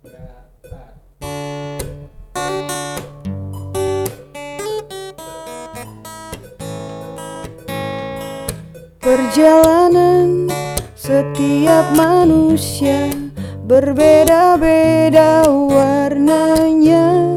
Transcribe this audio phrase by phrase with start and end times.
[0.00, 0.16] Perjalanan
[10.96, 13.12] setiap manusia
[13.68, 17.36] berbeda-beda warnanya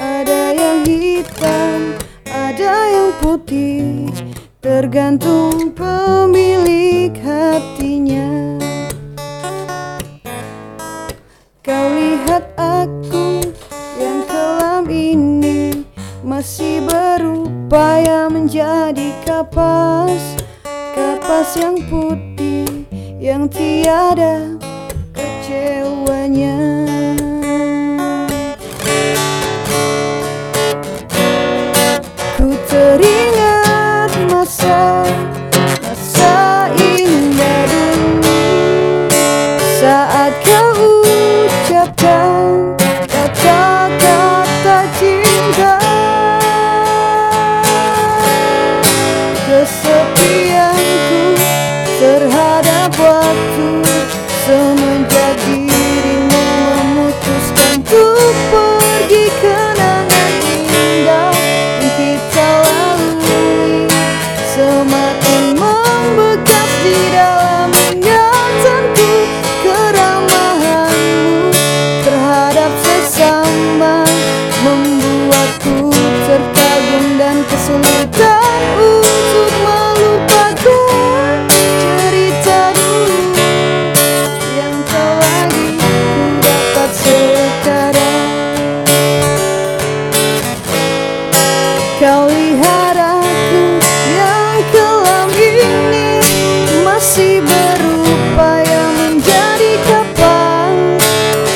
[0.00, 4.08] Ada yang hitam, ada yang putih
[4.64, 6.29] Tergantung pem
[18.90, 20.42] di kapas
[20.90, 22.66] Kapas yang putih
[23.22, 24.59] yang tiada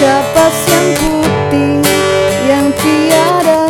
[0.05, 1.81] capas yang putih
[2.45, 3.65] yang tiada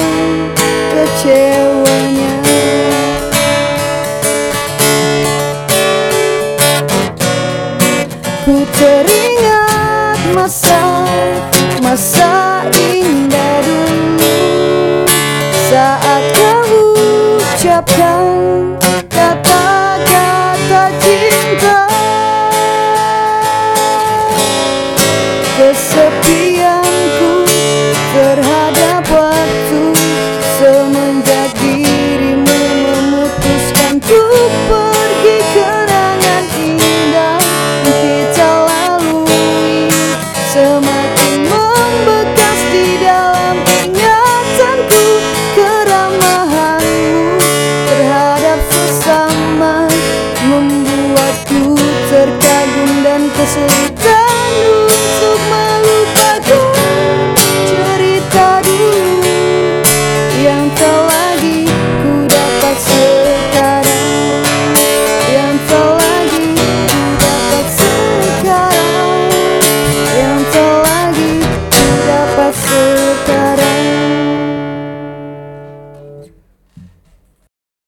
[0.90, 2.34] kecewanya?
[8.42, 11.06] Ku teringat masa
[11.78, 14.34] masa indah dulu.
[15.70, 16.66] Saat kau
[17.38, 18.13] ucapkan
[40.54, 45.06] semakin membekas di dalam ingatanku
[45.58, 47.42] keramahanmu
[47.90, 49.90] terhadap sesama
[50.46, 51.74] membuatku
[52.06, 56.73] terkagum dan kesulitan untuk melupakan